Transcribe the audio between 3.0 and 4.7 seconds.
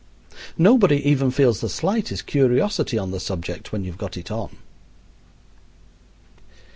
the subject when you've got it on.